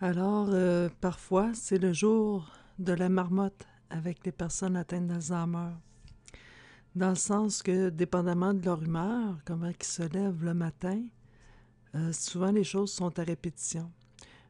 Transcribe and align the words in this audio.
Alors, 0.00 0.48
euh, 0.50 0.88
parfois, 1.00 1.52
c'est 1.54 1.78
le 1.78 1.92
jour 1.92 2.50
de 2.78 2.92
la 2.92 3.08
marmotte 3.08 3.66
avec 3.90 4.26
les 4.26 4.32
personnes 4.32 4.76
atteintes 4.76 5.06
d'Alzheimer. 5.06 5.70
Dans 6.96 7.10
le 7.10 7.14
sens 7.14 7.62
que, 7.62 7.90
dépendamment 7.90 8.54
de 8.54 8.64
leur 8.64 8.82
humeur, 8.82 9.38
comment 9.44 9.68
ils 9.68 9.86
se 9.86 10.02
lèvent 10.02 10.44
le 10.44 10.54
matin, 10.54 11.00
euh, 11.94 12.12
souvent 12.12 12.50
les 12.50 12.64
choses 12.64 12.92
sont 12.92 13.16
à 13.18 13.22
répétition. 13.22 13.90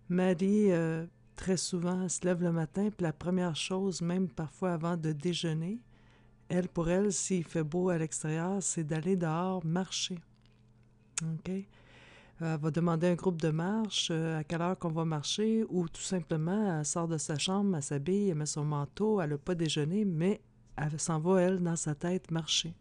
Marie, 0.08 0.72
euh, 0.72 1.06
très 1.36 1.58
souvent, 1.58 2.08
se 2.08 2.24
lève 2.24 2.42
le 2.42 2.52
matin, 2.52 2.88
puis 2.90 3.04
la 3.04 3.12
première 3.12 3.56
chose, 3.56 4.00
même 4.00 4.28
parfois 4.28 4.72
avant 4.72 4.96
de 4.96 5.12
déjeuner, 5.12 5.78
elle, 6.48 6.68
pour 6.68 6.88
elle, 6.88 7.12
s'il 7.12 7.44
fait 7.44 7.64
beau 7.64 7.90
à 7.90 7.98
l'extérieur, 7.98 8.62
c'est 8.62 8.84
d'aller 8.84 9.16
dehors 9.16 9.64
marcher. 9.64 10.18
OK? 11.22 11.50
Elle 12.40 12.58
va 12.58 12.70
demander 12.72 13.08
un 13.08 13.14
groupe 13.14 13.40
de 13.40 13.50
marche, 13.50 14.08
euh, 14.10 14.40
à 14.40 14.44
quelle 14.44 14.60
heure 14.60 14.76
qu'on 14.76 14.90
va 14.90 15.04
marcher, 15.04 15.64
ou 15.68 15.88
tout 15.88 16.02
simplement, 16.02 16.80
elle 16.80 16.84
sort 16.84 17.06
de 17.06 17.16
sa 17.16 17.38
chambre, 17.38 17.76
elle 17.76 17.82
s'habille, 17.82 18.30
elle 18.30 18.34
met 18.34 18.46
son 18.46 18.64
manteau, 18.64 19.20
elle 19.20 19.30
n'a 19.30 19.38
pas 19.38 19.54
déjeuné, 19.54 20.04
mais 20.04 20.40
elle 20.76 20.98
s'en 20.98 21.20
va, 21.20 21.42
elle, 21.42 21.62
dans 21.62 21.76
sa 21.76 21.94
tête, 21.94 22.32
marcher. 22.32 22.74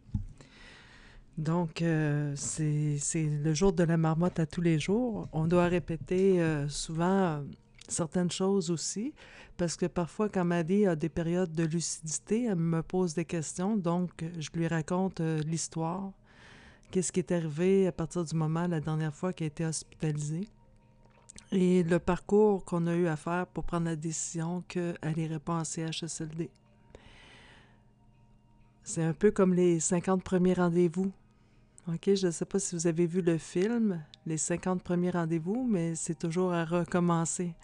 Donc, 1.38 1.82
euh, 1.82 2.32
c'est 2.36 2.98
le 3.26 3.54
jour 3.54 3.72
de 3.72 3.84
la 3.84 3.96
marmotte 3.96 4.40
à 4.40 4.46
tous 4.46 4.60
les 4.60 4.80
jours. 4.80 5.28
On 5.32 5.46
doit 5.46 5.66
répéter 5.66 6.40
euh, 6.40 6.68
souvent 6.68 7.44
certaines 7.86 8.30
choses 8.32 8.72
aussi, 8.72 9.14
parce 9.56 9.76
que 9.76 9.86
parfois, 9.86 10.28
quand 10.28 10.44
Maddy 10.44 10.86
a 10.86 10.96
des 10.96 11.08
périodes 11.08 11.52
de 11.52 11.64
lucidité, 11.64 12.44
elle 12.44 12.56
me 12.56 12.82
pose 12.82 13.14
des 13.14 13.24
questions, 13.24 13.76
donc 13.76 14.24
je 14.36 14.50
lui 14.52 14.66
raconte 14.66 15.20
l'histoire 15.20 16.10
qu'est-ce 16.94 17.10
qui 17.10 17.18
est 17.18 17.32
arrivé 17.32 17.88
à 17.88 17.92
partir 17.92 18.22
du 18.22 18.36
moment, 18.36 18.68
la 18.68 18.78
dernière 18.78 19.12
fois 19.12 19.32
qu'elle 19.32 19.46
a 19.46 19.48
été 19.48 19.66
hospitalisée, 19.66 20.46
et 21.50 21.82
le 21.82 21.98
parcours 21.98 22.64
qu'on 22.64 22.86
a 22.86 22.94
eu 22.94 23.08
à 23.08 23.16
faire 23.16 23.48
pour 23.48 23.64
prendre 23.64 23.86
la 23.86 23.96
décision 23.96 24.62
qu'elle 24.68 24.96
irait 25.16 25.40
pas 25.40 25.54
en 25.54 25.64
CHSLD. 25.64 26.50
C'est 28.84 29.02
un 29.02 29.12
peu 29.12 29.32
comme 29.32 29.54
les 29.54 29.80
50 29.80 30.22
premiers 30.22 30.54
rendez-vous. 30.54 31.10
OK, 31.88 32.14
je 32.14 32.26
ne 32.26 32.30
sais 32.30 32.44
pas 32.44 32.60
si 32.60 32.76
vous 32.76 32.86
avez 32.86 33.06
vu 33.06 33.22
le 33.22 33.38
film, 33.38 34.00
les 34.24 34.36
50 34.36 34.80
premiers 34.80 35.10
rendez-vous, 35.10 35.66
mais 35.68 35.96
c'est 35.96 36.16
toujours 36.16 36.52
à 36.52 36.64
recommencer. 36.64 37.56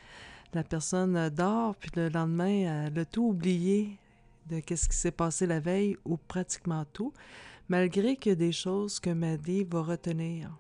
La 0.55 0.65
personne 0.65 1.29
dort, 1.29 1.77
puis 1.77 1.93
le 1.95 2.09
lendemain, 2.09 2.89
elle 2.89 2.99
a 2.99 3.05
tout 3.05 3.29
oublié 3.29 3.97
de 4.49 4.59
qu'est-ce 4.59 4.89
qui 4.89 4.97
s'est 4.97 5.13
passé 5.13 5.47
la 5.47 5.61
veille, 5.61 5.97
ou 6.05 6.17
pratiquement 6.17 6.85
tout 6.93 7.13
malgré 7.71 8.19
a 8.27 8.35
des 8.35 8.51
choses 8.51 8.99
que 8.99 9.11
Maddy 9.11 9.63
va 9.63 9.83
retenir. 9.83 10.51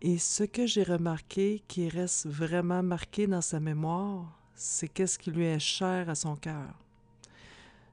Et 0.00 0.16
ce 0.16 0.44
que 0.44 0.66
j'ai 0.66 0.82
remarqué 0.82 1.62
qui 1.68 1.90
reste 1.90 2.26
vraiment 2.26 2.82
marqué 2.82 3.26
dans 3.26 3.42
sa 3.42 3.60
mémoire, 3.60 4.40
c'est 4.54 4.88
qu'est-ce 4.88 5.18
qui 5.18 5.30
lui 5.30 5.44
est 5.44 5.58
cher 5.58 6.08
à 6.08 6.14
son 6.14 6.36
cœur. 6.36 6.74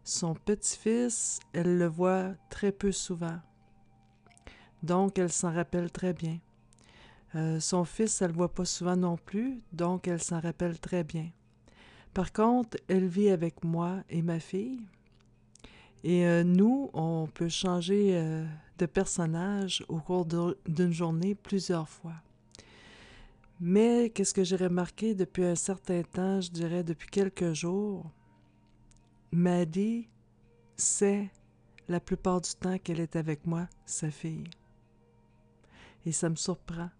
Son 0.05 0.35
petit-fils, 0.35 1.41
elle 1.51 1.77
le 1.77 1.87
voit 1.87 2.35
très 2.49 2.71
peu 2.71 2.93
souvent. 2.93 3.41
Donc, 4.81 5.19
elle 5.19 5.31
s'en 5.31 5.51
rappelle 5.51 5.91
très 5.91 6.13
bien. 6.13 6.39
Euh, 7.35 7.59
son 7.59 7.83
fils, 7.83 8.21
elle 8.21 8.31
ne 8.31 8.37
voit 8.37 8.53
pas 8.53 8.63
souvent 8.63 8.95
non 8.95 9.17
plus, 9.17 9.61
donc 9.73 10.07
elle 10.07 10.23
s'en 10.23 10.39
rappelle 10.39 10.79
très 10.79 11.03
bien. 11.03 11.29
Par 12.13 12.31
contre, 12.31 12.77
elle 12.87 13.07
vit 13.07 13.31
avec 13.31 13.65
moi 13.65 13.97
et 14.09 14.21
ma 14.21 14.39
fille, 14.39 14.79
et 16.05 16.23
euh, 16.27 16.43
nous, 16.43 16.91
on 16.93 17.25
peut 17.25 17.49
changer 17.49 18.11
euh, 18.13 18.45
de 18.77 18.85
personnage 18.85 19.83
au 19.87 19.97
cours 19.97 20.27
d'une 20.67 20.93
journée 20.93 21.33
plusieurs 21.33 21.89
fois. 21.89 22.13
Mais 23.59 24.11
qu'est-ce 24.11 24.35
que 24.35 24.43
j'ai 24.43 24.55
remarqué 24.55 25.15
depuis 25.15 25.45
un 25.45 25.55
certain 25.55 26.03
temps, 26.03 26.41
je 26.41 26.51
dirais 26.51 26.83
depuis 26.83 27.09
quelques 27.09 27.53
jours, 27.53 28.05
Maddie 29.31 30.07
sait 30.77 31.31
la 31.87 31.99
plupart 31.99 32.39
du 32.39 32.51
temps 32.51 32.77
qu'elle 32.77 32.99
est 32.99 33.15
avec 33.15 33.47
moi, 33.47 33.67
sa 33.87 34.11
fille. 34.11 34.43
Et 36.05 36.11
ça 36.11 36.29
me 36.29 36.35
surprend. 36.35 36.91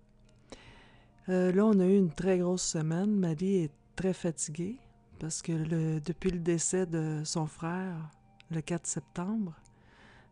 Euh, 1.30 1.52
là, 1.52 1.64
on 1.64 1.80
a 1.80 1.86
eu 1.86 1.96
une 1.96 2.12
très 2.12 2.40
grosse 2.40 2.64
semaine. 2.64 3.16
Maddie 3.16 3.58
est 3.58 3.74
très 3.96 4.14
fatiguée 4.14 4.78
parce 5.20 5.44
que 5.44 6.00
depuis 6.00 6.32
le 6.32 6.40
décès 6.40 6.88
de 6.88 7.22
son 7.24 7.46
frère, 7.46 8.10
le 8.52 8.62
4 8.62 8.86
septembre, 8.86 9.54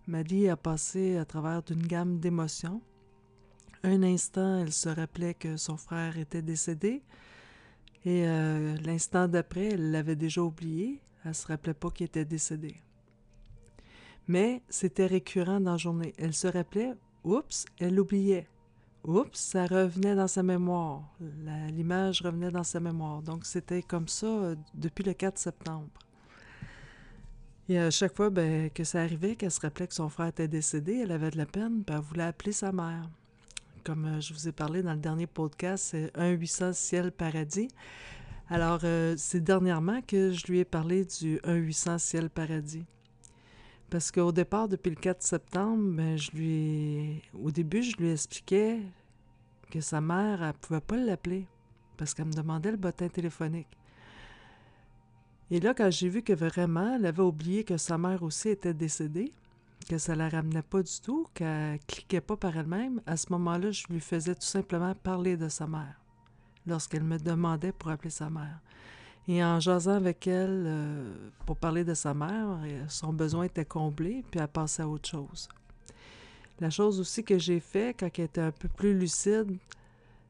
Maddy 0.07 0.49
a 0.49 0.57
passé 0.57 1.17
à 1.17 1.25
travers 1.25 1.63
d'une 1.63 1.85
gamme 1.85 2.19
d'émotions. 2.19 2.81
Un 3.83 4.03
instant, 4.03 4.59
elle 4.59 4.73
se 4.73 4.89
rappelait 4.89 5.33
que 5.33 5.57
son 5.57 5.77
frère 5.77 6.17
était 6.17 6.41
décédé, 6.41 7.01
et 8.05 8.27
euh, 8.27 8.75
l'instant 8.83 9.27
d'après, 9.27 9.69
elle 9.69 9.91
l'avait 9.91 10.15
déjà 10.15 10.41
oublié, 10.41 10.99
elle 11.23 11.35
se 11.35 11.47
rappelait 11.47 11.73
pas 11.73 11.89
qu'il 11.89 12.05
était 12.05 12.25
décédé. 12.25 12.75
Mais 14.27 14.61
c'était 14.69 15.05
récurrent 15.05 15.59
dans 15.59 15.73
la 15.73 15.77
journée. 15.77 16.13
Elle 16.17 16.33
se 16.33 16.47
rappelait, 16.47 16.93
oups, 17.23 17.65
elle 17.79 17.95
l'oubliait. 17.95 18.47
Oups, 19.05 19.37
ça 19.37 19.65
revenait 19.65 20.15
dans 20.15 20.27
sa 20.27 20.43
mémoire. 20.43 21.03
L'image 21.71 22.21
revenait 22.21 22.51
dans 22.51 22.63
sa 22.63 22.79
mémoire. 22.79 23.21
Donc 23.21 23.45
c'était 23.45 23.81
comme 23.81 24.07
ça 24.07 24.27
euh, 24.27 24.55
depuis 24.73 25.03
le 25.03 25.13
4 25.13 25.37
septembre. 25.37 25.89
Et 27.69 27.77
à 27.77 27.89
chaque 27.91 28.15
fois 28.15 28.29
ben, 28.29 28.69
que 28.69 28.83
ça 28.83 29.01
arrivait, 29.01 29.35
qu'elle 29.35 29.51
se 29.51 29.61
rappelait 29.61 29.87
que 29.87 29.93
son 29.93 30.09
frère 30.09 30.27
était 30.27 30.47
décédé, 30.47 30.99
elle 31.03 31.11
avait 31.11 31.31
de 31.31 31.37
la 31.37 31.45
peine, 31.45 31.83
puis 31.85 31.95
elle 31.95 32.01
voulait 32.01 32.23
appeler 32.23 32.51
sa 32.51 32.71
mère. 32.71 33.09
Comme 33.85 34.05
euh, 34.05 34.21
je 34.21 34.33
vous 34.33 34.47
ai 34.47 34.51
parlé 34.51 34.83
dans 34.83 34.93
le 34.93 34.99
dernier 34.99 35.27
podcast, 35.27 35.87
c'est 35.91 36.07
1-800 36.17 36.73
Ciel 36.73 37.11
Paradis. 37.11 37.69
Alors, 38.49 38.81
euh, 38.83 39.15
c'est 39.17 39.41
dernièrement 39.41 40.01
que 40.01 40.31
je 40.31 40.45
lui 40.47 40.59
ai 40.59 40.65
parlé 40.65 41.05
du 41.05 41.37
1-800 41.37 41.99
Ciel 41.99 42.29
Paradis. 42.29 42.85
Parce 43.89 44.11
qu'au 44.11 44.31
départ, 44.31 44.67
depuis 44.67 44.89
le 44.89 44.95
4 44.95 45.21
septembre, 45.21 45.83
ben, 45.95 46.17
je 46.17 46.31
lui 46.31 47.21
au 47.33 47.51
début, 47.51 47.83
je 47.83 47.95
lui 47.97 48.11
expliquais 48.11 48.79
que 49.71 49.81
sa 49.81 50.01
mère, 50.01 50.41
elle 50.41 50.47
ne 50.47 50.53
pouvait 50.53 50.81
pas 50.81 50.97
l'appeler 50.97 51.47
parce 51.97 52.13
qu'elle 52.13 52.25
me 52.25 52.33
demandait 52.33 52.71
le 52.71 52.77
bottin 52.77 53.07
téléphonique. 53.07 53.67
Et 55.51 55.59
là, 55.59 55.73
quand 55.73 55.91
j'ai 55.91 56.09
vu 56.09 56.21
que 56.21 56.33
vraiment, 56.33 56.95
elle 56.95 57.05
avait 57.05 57.21
oublié 57.21 57.63
que 57.63 57.77
sa 57.77 57.97
mère 57.97 58.23
aussi 58.23 58.49
était 58.49 58.73
décédée, 58.73 59.33
que 59.89 59.97
ça 59.97 60.15
la 60.15 60.29
ramenait 60.29 60.61
pas 60.61 60.81
du 60.81 60.99
tout, 61.01 61.27
qu'elle 61.33 61.79
cliquait 61.87 62.21
pas 62.21 62.37
par 62.37 62.57
elle-même, 62.57 63.01
à 63.05 63.17
ce 63.17 63.31
moment-là, 63.31 63.71
je 63.71 63.85
lui 63.89 63.99
faisais 63.99 64.35
tout 64.35 64.41
simplement 64.41 64.95
parler 64.95 65.37
de 65.37 65.49
sa 65.49 65.67
mère, 65.67 65.99
lorsqu'elle 66.65 67.03
me 67.03 67.17
demandait 67.17 67.71
pour 67.71 67.91
appeler 67.91 68.09
sa 68.09 68.29
mère. 68.29 68.59
Et 69.27 69.43
en 69.43 69.59
jasant 69.59 69.93
avec 69.93 70.27
elle 70.27 70.63
euh, 70.67 71.29
pour 71.45 71.55
parler 71.55 71.83
de 71.83 71.93
sa 71.93 72.13
mère, 72.13 72.59
euh, 72.63 72.83
son 72.89 73.13
besoin 73.13 73.45
était 73.45 73.65
comblé, 73.65 74.23
puis 74.29 74.39
elle 74.39 74.47
passait 74.47 74.83
à 74.83 74.87
autre 74.87 75.07
chose. 75.07 75.47
La 76.59 76.69
chose 76.69 76.99
aussi 76.99 77.23
que 77.23 77.37
j'ai 77.37 77.59
fait 77.59 77.95
quand 77.97 78.09
elle 78.17 78.25
était 78.25 78.41
un 78.41 78.51
peu 78.51 78.67
plus 78.67 78.97
lucide, 78.97 79.57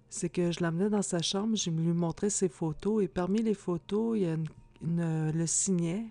c'est 0.09 0.29
que 0.29 0.51
je 0.51 0.59
l'amenais 0.61 0.89
dans 0.89 1.01
sa 1.01 1.21
chambre, 1.23 1.55
je 1.55 1.71
lui 1.71 1.93
montrais 1.93 2.29
ses 2.29 2.49
photos, 2.49 3.03
et 3.03 3.07
parmi 3.07 3.41
les 3.41 3.55
photos, 3.55 4.17
il 4.17 4.23
y 4.23 4.27
a 4.27 4.33
une 4.33 4.47
le 4.83 5.45
signet 5.45 6.05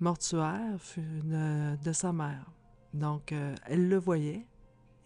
mortuaire 0.00 0.78
de 0.96 1.92
sa 1.92 2.12
mère. 2.12 2.46
Donc, 2.94 3.32
euh, 3.32 3.54
elle 3.66 3.88
le 3.88 3.98
voyait 3.98 4.46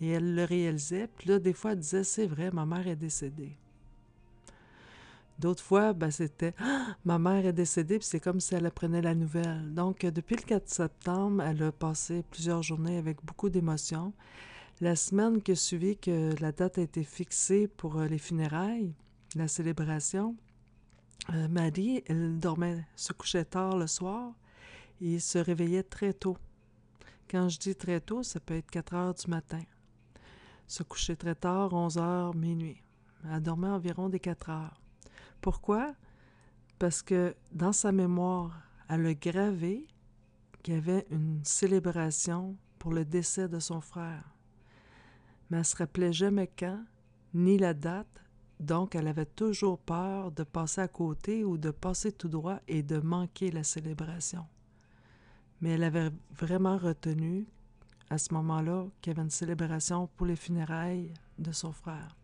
et 0.01 0.11
elle 0.11 0.35
le 0.35 0.45
réalisait. 0.45 1.09
Puis 1.19 1.29
là, 1.29 1.39
des 1.39 1.53
fois, 1.53 1.73
elle 1.73 1.81
disait, 1.81 2.05
c'est 2.05 2.27
vrai, 2.27 2.51
ma 2.51 2.65
mère 2.65 2.87
est 2.87 2.97
décédée. 2.97 3.57
D'autres 5.39 5.63
fois, 5.63 5.93
ben, 5.93 6.11
c'était 6.11 6.55
ah, 6.59 6.97
ma 7.05 7.19
mère 7.19 7.45
est 7.45 7.53
décédée, 7.53 7.99
puis 7.99 8.07
c'est 8.07 8.21
comme 8.21 8.41
si 8.41 8.55
elle 8.55 8.67
apprenait 8.67 9.03
la 9.03 9.15
nouvelle. 9.15 9.75
Donc, 9.75 10.05
euh, 10.05 10.11
depuis 10.11 10.37
le 10.37 10.43
4 10.43 10.69
septembre, 10.69 11.43
elle 11.43 11.63
a 11.63 11.73
passé 11.73 12.23
plusieurs 12.31 12.63
journées 12.63 12.99
avec 12.99 13.25
beaucoup 13.25 13.51
d'émotions. 13.51 14.13
La 14.81 14.97
semaine 14.97 15.43
qui 15.43 15.53
a 15.53 15.57
suivi 15.57 15.97
que 15.97 16.31
la 16.41 16.53
date 16.53 16.79
a 16.79 16.83
été 16.83 17.03
fixée 17.03 17.69
pour 17.69 17.99
euh, 17.99 18.07
les 18.07 18.19
funérailles, 18.19 18.95
la 19.35 19.49
célébration, 19.49 20.37
euh, 21.33 21.49
Marie, 21.49 22.03
elle 22.07 22.39
dormait, 22.39 22.87
se 22.97 23.13
couchait 23.13 23.45
tard 23.45 23.77
le 23.77 23.87
soir 23.87 24.33
et 25.01 25.19
se 25.19 25.39
réveillait 25.39 25.83
très 25.83 26.13
tôt. 26.13 26.37
Quand 27.31 27.49
je 27.49 27.59
dis 27.59 27.75
très 27.75 28.01
tôt, 28.01 28.23
ça 28.23 28.41
peut 28.41 28.55
être 28.55 28.71
4 28.71 28.95
heures 28.95 29.15
du 29.15 29.27
matin. 29.29 29.63
Se 30.67 30.83
coucher 30.83 31.17
très 31.17 31.35
tard, 31.35 31.73
11 31.73 31.99
heures, 31.99 32.35
minuit. 32.35 32.83
Elle 33.31 33.41
dormait 33.41 33.69
environ 33.69 34.09
des 34.09 34.21
4 34.21 34.51
heures. 34.51 34.81
Pourquoi? 35.41 35.95
Parce 36.79 37.03
que 37.03 37.35
dans 37.53 37.73
sa 37.73 37.93
mémoire, 37.93 38.61
elle 38.89 39.07
a 39.07 39.15
gravé 39.15 39.87
qu'il 40.63 40.75
y 40.75 40.77
avait 40.77 41.07
une 41.11 41.41
célébration 41.45 42.57
pour 42.79 42.93
le 42.93 43.05
décès 43.05 43.49
de 43.49 43.59
son 43.59 43.81
frère. 43.81 44.35
Mais 45.51 45.59
elle 45.59 45.65
se 45.65 45.77
rappelait 45.77 46.13
jamais 46.13 46.51
quand, 46.59 46.83
ni 47.33 47.59
la 47.59 47.75
date, 47.75 48.24
donc, 48.61 48.95
elle 48.95 49.09
avait 49.09 49.27
toujours 49.27 49.79
peur 49.79 50.31
de 50.31 50.43
passer 50.43 50.81
à 50.81 50.89
côté 50.89 51.45
ou 51.45 51.59
de 51.59 51.71
passer 51.71 52.13
tout 52.13 52.29
droit 52.29 52.61
et 52.69 52.83
de 52.83 52.99
manquer 52.99 53.51
la 53.51 53.65
célébration. 53.65 54.47
Mais 55.61 55.71
elle 55.71 55.85
avait 55.85 56.11
vraiment 56.31 56.79
retenu 56.79 57.47
à 58.11 58.19
ce 58.19 58.33
moment-là 58.35 58.87
qu'il 59.01 59.13
y 59.13 59.17
avait 59.17 59.25
une 59.25 59.31
célébration 59.31 60.09
pour 60.17 60.27
les 60.27 60.37
funérailles 60.37 61.13
de 61.39 61.53
son 61.53 61.73
frère. 61.73 62.17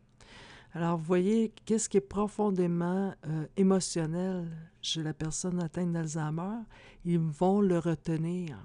Alors, 0.73 0.99
vous 0.99 1.05
voyez, 1.05 1.53
qu'est-ce 1.65 1.89
qui 1.89 1.97
est 1.97 2.01
profondément 2.01 3.13
euh, 3.27 3.47
émotionnel 3.57 4.49
chez 4.81 5.03
la 5.03 5.13
personne 5.13 5.61
atteinte 5.61 5.93
d'Alzheimer, 5.93 6.61
ils 7.05 7.19
vont 7.19 7.61
le 7.61 7.79
retenir. 7.79 8.57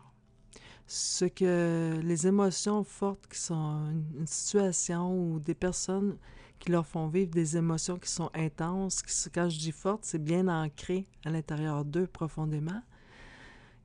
Ce 0.87 1.25
que 1.25 1.99
les 2.03 2.27
émotions 2.27 2.83
fortes 2.83 3.25
qui 3.27 3.39
sont 3.39 3.87
une, 4.15 4.27
situation 4.27 5.17
ou 5.17 5.39
des 5.39 5.55
personnes 5.55 6.15
qui 6.59 6.71
leur 6.71 6.85
font 6.85 7.07
vivre 7.07 7.31
des 7.31 7.57
émotions 7.57 7.97
qui 7.97 8.09
sont 8.09 8.29
intenses, 8.33 9.01
qui, 9.01 9.29
quand 9.29 9.49
je 9.49 9.59
dis 9.59 9.71
fortes, 9.71 10.03
c'est 10.03 10.23
bien 10.23 10.47
ancré 10.47 11.07
à 11.25 11.29
l'intérieur 11.29 11.85
d'eux 11.85 12.07
profondément. 12.07 12.81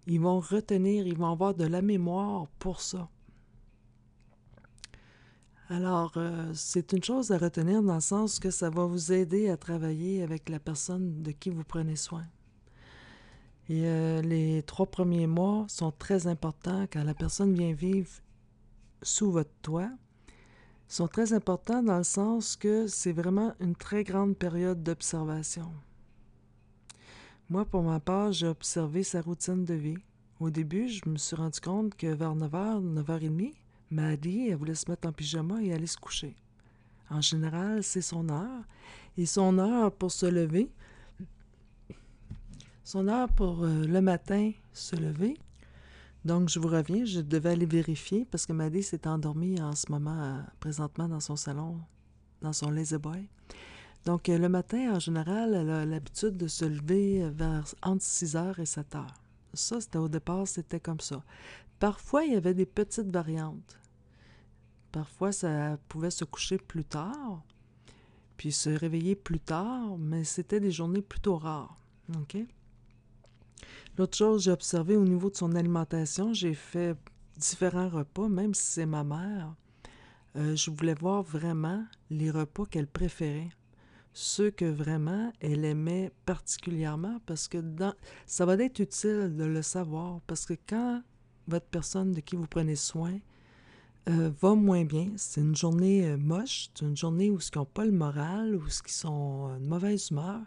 Ils 0.06 0.20
vont 0.20 0.40
retenir, 0.40 1.06
ils 1.06 1.16
vont 1.16 1.30
avoir 1.30 1.54
de 1.54 1.64
la 1.64 1.82
mémoire 1.82 2.46
pour 2.58 2.80
ça. 2.80 3.08
Alors, 5.68 6.12
euh, 6.16 6.50
c'est 6.52 6.92
une 6.92 7.04
chose 7.04 7.30
à 7.30 7.38
retenir 7.38 7.80
dans 7.80 7.94
le 7.94 8.00
sens 8.00 8.40
que 8.40 8.50
ça 8.50 8.70
va 8.70 8.86
vous 8.86 9.12
aider 9.12 9.48
à 9.48 9.56
travailler 9.56 10.20
avec 10.22 10.48
la 10.48 10.58
personne 10.58 11.22
de 11.22 11.30
qui 11.30 11.48
vous 11.48 11.62
prenez 11.62 11.94
soin. 11.94 12.24
Et 13.68 13.86
euh, 13.86 14.20
les 14.20 14.64
trois 14.64 14.86
premiers 14.86 15.28
mois 15.28 15.66
sont 15.68 15.92
très 15.92 16.26
importants 16.26 16.88
quand 16.92 17.04
la 17.04 17.14
personne 17.14 17.54
vient 17.54 17.72
vivre 17.72 18.10
sous 19.00 19.30
votre 19.30 19.52
toit. 19.62 19.90
Sont 20.90 21.06
très 21.06 21.32
importants 21.32 21.84
dans 21.84 21.98
le 21.98 22.04
sens 22.04 22.56
que 22.56 22.88
c'est 22.88 23.12
vraiment 23.12 23.54
une 23.60 23.76
très 23.76 24.02
grande 24.02 24.36
période 24.36 24.82
d'observation. 24.82 25.72
Moi, 27.48 27.64
pour 27.64 27.82
ma 27.82 28.00
part, 28.00 28.32
j'ai 28.32 28.48
observé 28.48 29.04
sa 29.04 29.20
routine 29.20 29.64
de 29.64 29.74
vie. 29.74 29.98
Au 30.40 30.50
début, 30.50 30.88
je 30.88 31.08
me 31.08 31.16
suis 31.16 31.36
rendu 31.36 31.60
compte 31.60 31.94
que 31.94 32.08
vers 32.08 32.34
9h, 32.34 32.82
9h30, 32.82 33.54
Maddie, 33.90 34.48
elle 34.48 34.56
voulait 34.56 34.74
se 34.74 34.90
mettre 34.90 35.06
en 35.06 35.12
pyjama 35.12 35.62
et 35.62 35.72
aller 35.72 35.86
se 35.86 35.96
coucher. 35.96 36.34
En 37.08 37.20
général, 37.20 37.84
c'est 37.84 38.02
son 38.02 38.28
heure. 38.28 38.64
Et 39.16 39.26
son 39.26 39.58
heure 39.58 39.92
pour 39.92 40.10
se 40.10 40.26
lever, 40.26 40.70
son 42.82 43.06
heure 43.06 43.28
pour 43.28 43.62
euh, 43.62 43.84
le 43.84 44.00
matin 44.00 44.50
se 44.72 44.96
lever. 44.96 45.36
Donc, 46.24 46.48
je 46.48 46.58
vous 46.58 46.68
reviens, 46.68 47.04
je 47.04 47.20
devais 47.20 47.50
aller 47.50 47.66
vérifier 47.66 48.26
parce 48.30 48.44
que 48.44 48.52
Maddie 48.52 48.82
s'est 48.82 49.06
endormie 49.06 49.60
en 49.60 49.74
ce 49.74 49.90
moment, 49.90 50.22
euh, 50.22 50.40
présentement 50.60 51.08
dans 51.08 51.20
son 51.20 51.36
salon, 51.36 51.80
dans 52.42 52.52
son 52.52 52.70
lazy 52.70 52.98
boy. 52.98 53.26
Donc, 54.04 54.28
euh, 54.28 54.38
le 54.38 54.48
matin, 54.48 54.94
en 54.94 54.98
général, 54.98 55.54
elle 55.54 55.70
a 55.70 55.86
l'habitude 55.86 56.36
de 56.36 56.46
se 56.46 56.64
lever 56.64 57.28
vers 57.30 57.64
entre 57.82 58.02
6 58.02 58.36
heures 58.36 58.58
et 58.58 58.66
7 58.66 58.94
heures. 58.96 59.14
Ça, 59.54 59.80
c'était 59.80 59.98
au 59.98 60.08
départ, 60.08 60.46
c'était 60.46 60.80
comme 60.80 61.00
ça. 61.00 61.22
Parfois, 61.78 62.24
il 62.24 62.34
y 62.34 62.36
avait 62.36 62.54
des 62.54 62.66
petites 62.66 63.10
variantes. 63.10 63.78
Parfois, 64.92 65.32
ça 65.32 65.78
pouvait 65.88 66.10
se 66.10 66.24
coucher 66.24 66.58
plus 66.58 66.84
tard, 66.84 67.42
puis 68.36 68.52
se 68.52 68.70
réveiller 68.70 69.14
plus 69.14 69.40
tard, 69.40 69.96
mais 69.98 70.24
c'était 70.24 70.60
des 70.60 70.70
journées 70.70 71.02
plutôt 71.02 71.36
rares. 71.36 71.78
OK? 72.14 72.36
L'autre 73.98 74.16
chose, 74.16 74.44
j'ai 74.44 74.50
observé 74.50 74.96
au 74.96 75.04
niveau 75.04 75.30
de 75.30 75.36
son 75.36 75.54
alimentation, 75.54 76.32
j'ai 76.32 76.54
fait 76.54 76.96
différents 77.36 77.88
repas, 77.88 78.28
même 78.28 78.54
si 78.54 78.64
c'est 78.64 78.86
ma 78.86 79.04
mère. 79.04 79.54
Euh, 80.36 80.54
je 80.54 80.70
voulais 80.70 80.94
voir 80.94 81.22
vraiment 81.22 81.84
les 82.10 82.30
repas 82.30 82.66
qu'elle 82.66 82.86
préférait. 82.86 83.50
Ceux 84.12 84.50
que 84.50 84.64
vraiment 84.64 85.32
elle 85.40 85.64
aimait 85.64 86.12
particulièrement, 86.26 87.20
parce 87.26 87.48
que 87.48 87.58
ça 88.26 88.44
va 88.44 88.54
être 88.54 88.80
utile 88.80 89.34
de 89.36 89.44
le 89.44 89.62
savoir, 89.62 90.20
parce 90.26 90.46
que 90.46 90.54
quand 90.68 91.02
votre 91.48 91.66
personne 91.66 92.12
de 92.12 92.20
qui 92.20 92.36
vous 92.36 92.46
prenez 92.46 92.76
soin 92.76 93.18
euh, 94.08 94.30
va 94.40 94.54
moins 94.54 94.84
bien. 94.84 95.08
C'est 95.16 95.40
une 95.40 95.54
journée 95.54 96.06
euh, 96.06 96.16
moche, 96.16 96.70
c'est 96.74 96.86
une 96.86 96.96
journée 96.96 97.30
où 97.30 97.38
ils 97.38 97.58
n'ont 97.58 97.66
pas 97.66 97.84
le 97.84 97.92
moral, 97.92 98.56
où 98.56 98.62
ils 98.66 98.92
sont 98.92 99.56
de 99.58 99.66
mauvaise 99.66 100.08
humeur. 100.10 100.40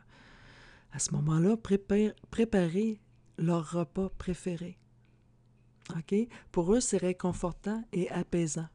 À 0.93 0.99
ce 0.99 1.11
moment-là, 1.15 1.57
préparez 1.57 2.99
leur 3.37 3.71
repas 3.71 4.09
préféré. 4.17 4.77
OK? 5.89 6.15
Pour 6.51 6.73
eux, 6.73 6.79
c'est 6.79 6.97
réconfortant 6.97 7.83
et 7.91 8.09
apaisant. 8.11 8.67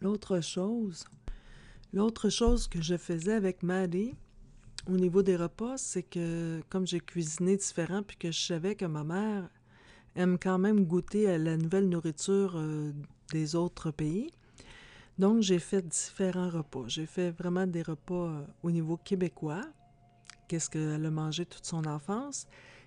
L'autre 0.00 0.40
chose, 0.40 1.04
l'autre 1.92 2.28
chose 2.28 2.66
que 2.66 2.82
je 2.82 2.96
faisais 2.96 3.34
avec 3.34 3.62
Maddie 3.62 4.16
au 4.88 4.96
niveau 4.96 5.22
des 5.22 5.36
repas, 5.36 5.78
c'est 5.78 6.02
que 6.02 6.60
comme 6.68 6.88
j'ai 6.88 6.98
cuisiné 6.98 7.56
différent 7.56 8.02
puis 8.02 8.16
que 8.16 8.32
je 8.32 8.40
savais 8.40 8.74
que 8.74 8.84
ma 8.84 9.04
mère 9.04 9.48
aime 10.16 10.38
quand 10.40 10.58
même 10.58 10.84
goûter 10.84 11.30
à 11.30 11.38
la 11.38 11.56
nouvelle 11.56 11.88
nourriture 11.88 12.54
euh, 12.56 12.92
des 13.30 13.54
autres 13.54 13.92
pays. 13.92 14.32
Donc, 15.18 15.42
j'ai 15.42 15.58
fait 15.58 15.86
différents 15.86 16.48
repas. 16.48 16.84
J'ai 16.86 17.06
fait 17.06 17.30
vraiment 17.30 17.66
des 17.66 17.82
repas 17.82 18.14
euh, 18.28 18.44
au 18.62 18.70
niveau 18.70 18.96
québécois, 18.96 19.62
qu'est-ce 20.48 20.70
qu'elle 20.70 21.04
a 21.04 21.10
mangé 21.10 21.46
toute 21.46 21.64
son 21.64 21.86
enfance, 21.86 22.46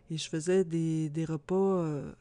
et 0.10 0.18
je 0.18 0.30
faisais 0.30 0.64
des, 0.64 1.26
repas 1.28 1.56
euh, 1.56 2.12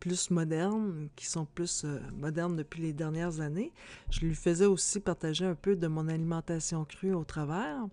plus 0.00 0.30
modernes, 0.30 1.08
qui 1.16 1.26
sont 1.26 1.44
plus 1.44 1.84
modernes 2.14 2.56
depuis 2.56 2.82
les 2.82 2.92
dernières 2.92 3.40
années. 3.40 3.72
Je 4.10 4.20
lui 4.20 4.34
faisais 4.34 4.66
aussi 4.66 5.00
partager 5.00 5.44
un 5.44 5.54
peu 5.54 5.76
de 5.76 5.86
mon 5.86 6.08
alimentation 6.08 6.84
crue 6.84 7.14
au 7.14 7.24
travers. 7.24 7.86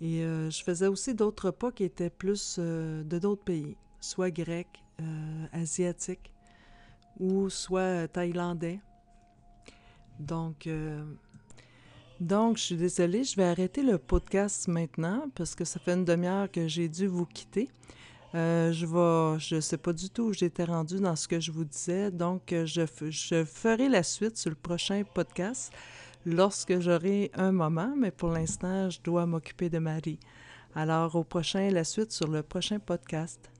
Et 0.00 0.22
je 0.22 0.62
faisais 0.64 0.88
aussi 0.88 1.14
d'autres 1.14 1.46
repas 1.46 1.70
qui 1.70 1.84
étaient 1.84 2.10
plus 2.10 2.58
de 2.58 3.18
d'autres 3.18 3.44
pays, 3.44 3.76
soit 4.00 4.30
grecs, 4.30 4.82
euh, 5.02 5.46
asiatique 5.52 6.32
ou 7.18 7.48
soit 7.48 8.08
thaïlandais. 8.08 8.80
Donc, 10.18 10.66
euh, 10.66 11.02
donc, 12.20 12.56
je 12.56 12.62
suis 12.62 12.76
désolée, 12.76 13.24
je 13.24 13.36
vais 13.36 13.44
arrêter 13.44 13.82
le 13.82 13.98
podcast 13.98 14.68
maintenant 14.68 15.26
parce 15.34 15.54
que 15.54 15.64
ça 15.64 15.80
fait 15.80 15.92
une 15.92 16.04
demi-heure 16.04 16.50
que 16.50 16.68
j'ai 16.68 16.88
dû 16.88 17.06
vous 17.06 17.26
quitter. 17.26 17.68
Euh, 18.34 18.72
je 18.72 18.86
vais, 18.86 19.38
je 19.38 19.60
sais 19.60 19.76
pas 19.76 19.92
du 19.92 20.08
tout 20.08 20.24
où 20.24 20.32
j'étais 20.32 20.64
rendu 20.64 21.00
dans 21.00 21.16
ce 21.16 21.28
que 21.28 21.38
je 21.38 21.52
vous 21.52 21.64
disais, 21.64 22.10
donc 22.10 22.42
je, 22.48 22.86
je 23.10 23.44
ferai 23.44 23.90
la 23.90 24.02
suite 24.02 24.38
sur 24.38 24.48
le 24.48 24.56
prochain 24.56 25.02
podcast 25.12 25.70
lorsque 26.24 26.80
j'aurai 26.80 27.30
un 27.34 27.52
moment, 27.52 27.92
mais 27.96 28.10
pour 28.10 28.30
l'instant, 28.30 28.88
je 28.88 29.00
dois 29.02 29.26
m'occuper 29.26 29.68
de 29.68 29.78
Marie. 29.78 30.18
Alors, 30.74 31.14
au 31.16 31.24
prochain, 31.24 31.70
la 31.70 31.84
suite 31.84 32.12
sur 32.12 32.28
le 32.28 32.42
prochain 32.42 32.78
podcast. 32.78 33.51